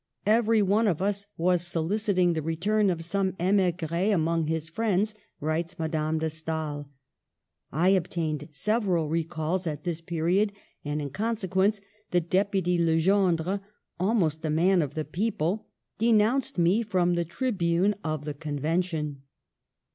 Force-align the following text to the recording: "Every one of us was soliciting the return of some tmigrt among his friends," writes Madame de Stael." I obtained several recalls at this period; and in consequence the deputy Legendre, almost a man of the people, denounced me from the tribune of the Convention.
"Every 0.25 0.63
one 0.63 0.87
of 0.87 0.99
us 0.99 1.27
was 1.37 1.61
soliciting 1.61 2.33
the 2.33 2.41
return 2.41 2.89
of 2.89 3.05
some 3.05 3.33
tmigrt 3.33 4.11
among 4.15 4.47
his 4.47 4.67
friends," 4.67 5.13
writes 5.39 5.77
Madame 5.77 6.17
de 6.17 6.27
Stael." 6.31 6.89
I 7.71 7.89
obtained 7.89 8.49
several 8.51 9.09
recalls 9.09 9.67
at 9.67 9.83
this 9.83 10.01
period; 10.01 10.53
and 10.83 11.03
in 11.03 11.11
consequence 11.11 11.81
the 12.09 12.19
deputy 12.19 12.79
Legendre, 12.79 13.61
almost 13.99 14.43
a 14.43 14.49
man 14.49 14.81
of 14.81 14.95
the 14.95 15.05
people, 15.05 15.67
denounced 15.99 16.57
me 16.57 16.81
from 16.81 17.13
the 17.13 17.23
tribune 17.23 17.93
of 18.03 18.25
the 18.25 18.33
Convention. 18.33 19.21